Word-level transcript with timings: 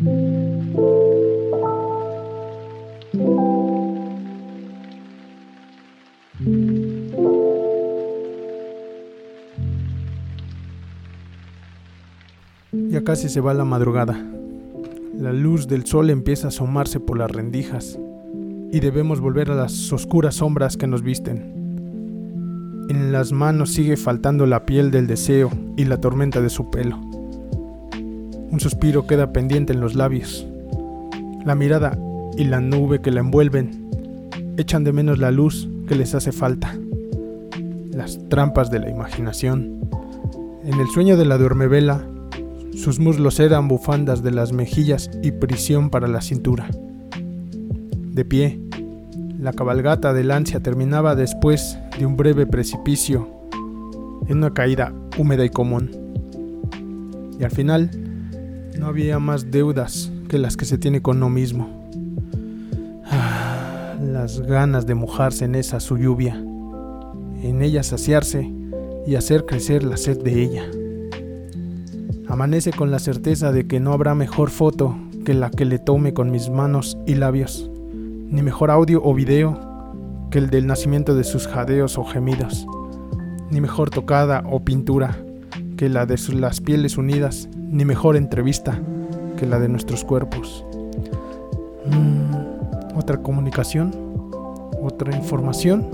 Ya 0.00 0.04
casi 13.02 13.28
se 13.28 13.40
va 13.40 13.54
la 13.54 13.64
madrugada. 13.64 14.24
La 15.16 15.32
luz 15.32 15.66
del 15.66 15.84
sol 15.84 16.10
empieza 16.10 16.46
a 16.46 16.48
asomarse 16.48 17.00
por 17.00 17.18
las 17.18 17.32
rendijas 17.32 17.98
y 18.70 18.78
debemos 18.78 19.20
volver 19.20 19.50
a 19.50 19.56
las 19.56 19.92
oscuras 19.92 20.36
sombras 20.36 20.76
que 20.76 20.86
nos 20.86 21.02
visten. 21.02 22.86
En 22.88 23.10
las 23.10 23.32
manos 23.32 23.70
sigue 23.70 23.96
faltando 23.96 24.46
la 24.46 24.64
piel 24.64 24.92
del 24.92 25.08
deseo 25.08 25.50
y 25.76 25.86
la 25.86 26.00
tormenta 26.00 26.40
de 26.40 26.50
su 26.50 26.70
pelo. 26.70 27.07
Un 28.50 28.60
suspiro 28.60 29.06
queda 29.06 29.32
pendiente 29.32 29.72
en 29.72 29.80
los 29.80 29.94
labios. 29.94 30.46
La 31.44 31.54
mirada 31.54 31.98
y 32.36 32.44
la 32.44 32.60
nube 32.60 33.00
que 33.00 33.10
la 33.10 33.20
envuelven 33.20 33.88
echan 34.56 34.84
de 34.84 34.92
menos 34.92 35.18
la 35.18 35.30
luz 35.30 35.68
que 35.86 35.94
les 35.94 36.14
hace 36.14 36.32
falta. 36.32 36.74
Las 37.90 38.18
trampas 38.28 38.70
de 38.70 38.78
la 38.78 38.88
imaginación. 38.88 39.88
En 40.64 40.80
el 40.80 40.86
sueño 40.88 41.16
de 41.16 41.24
la 41.24 41.36
duermevela, 41.36 42.04
sus 42.74 43.00
muslos 43.00 43.38
eran 43.40 43.68
bufandas 43.68 44.22
de 44.22 44.30
las 44.30 44.52
mejillas 44.52 45.10
y 45.22 45.32
prisión 45.32 45.90
para 45.90 46.08
la 46.08 46.20
cintura. 46.20 46.68
De 48.12 48.24
pie, 48.24 48.60
la 49.38 49.52
cabalgata 49.52 50.12
del 50.12 50.30
ansia 50.30 50.60
terminaba 50.60 51.14
después 51.14 51.78
de 51.98 52.06
un 52.06 52.16
breve 52.16 52.46
precipicio 52.46 53.28
en 54.26 54.38
una 54.38 54.54
caída 54.54 54.92
húmeda 55.16 55.44
y 55.44 55.50
común. 55.50 55.90
Y 57.38 57.44
al 57.44 57.50
final, 57.50 57.90
no 58.78 58.86
había 58.86 59.18
más 59.18 59.50
deudas 59.50 60.10
que 60.28 60.38
las 60.38 60.56
que 60.56 60.64
se 60.64 60.78
tiene 60.78 61.02
con 61.02 61.16
uno 61.18 61.28
mismo. 61.28 61.68
Ah, 63.04 63.96
las 64.00 64.40
ganas 64.40 64.86
de 64.86 64.94
mojarse 64.94 65.46
en 65.46 65.54
esa 65.56 65.80
su 65.80 65.98
lluvia, 65.98 66.34
en 66.34 67.62
ella 67.62 67.82
saciarse 67.82 68.50
y 69.06 69.16
hacer 69.16 69.44
crecer 69.46 69.82
la 69.82 69.96
sed 69.96 70.22
de 70.22 70.42
ella. 70.42 70.64
Amanece 72.28 72.72
con 72.72 72.90
la 72.90 72.98
certeza 72.98 73.52
de 73.52 73.66
que 73.66 73.80
no 73.80 73.92
habrá 73.92 74.14
mejor 74.14 74.50
foto 74.50 74.96
que 75.24 75.34
la 75.34 75.50
que 75.50 75.64
le 75.64 75.78
tome 75.78 76.14
con 76.14 76.30
mis 76.30 76.48
manos 76.50 76.98
y 77.06 77.14
labios, 77.14 77.70
ni 78.30 78.42
mejor 78.42 78.70
audio 78.70 79.02
o 79.02 79.14
video 79.14 79.58
que 80.30 80.38
el 80.38 80.50
del 80.50 80.66
nacimiento 80.66 81.14
de 81.14 81.24
sus 81.24 81.48
jadeos 81.48 81.98
o 81.98 82.04
gemidos, 82.04 82.66
ni 83.50 83.60
mejor 83.60 83.90
tocada 83.90 84.44
o 84.48 84.60
pintura 84.60 85.18
que 85.78 85.88
la 85.88 86.06
de 86.06 86.18
las 86.34 86.60
pieles 86.60 86.98
unidas, 86.98 87.48
ni 87.56 87.84
mejor 87.84 88.16
entrevista 88.16 88.80
que 89.38 89.46
la 89.46 89.60
de 89.60 89.68
nuestros 89.68 90.04
cuerpos. 90.04 90.64
Mm, 91.86 92.96
¿Otra 92.98 93.22
comunicación? 93.22 93.94
¿Otra 94.82 95.16
información? 95.16 95.86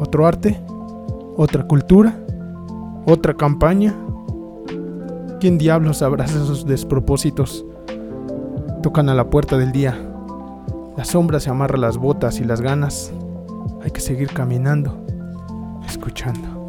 ¿Otro 0.00 0.28
arte? 0.28 0.60
¿Otra 1.36 1.66
cultura? 1.66 2.16
¿Otra 3.04 3.34
campaña? 3.34 3.92
¿Quién 5.40 5.58
diablos 5.58 6.00
abraza 6.00 6.40
esos 6.40 6.64
despropósitos? 6.64 7.66
Tocan 8.80 9.08
a 9.08 9.14
la 9.14 9.28
puerta 9.28 9.58
del 9.58 9.72
día. 9.72 9.98
La 10.96 11.04
sombra 11.04 11.40
se 11.40 11.50
amarra 11.50 11.78
las 11.78 11.98
botas 11.98 12.38
y 12.38 12.44
las 12.44 12.60
ganas. 12.60 13.12
Hay 13.82 13.90
que 13.90 14.00
seguir 14.00 14.28
caminando, 14.28 15.04
escuchando. 15.84 16.63